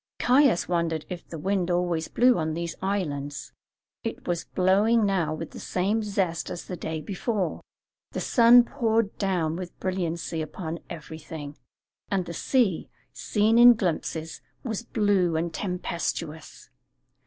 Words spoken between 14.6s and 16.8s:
was blue and tempestuous.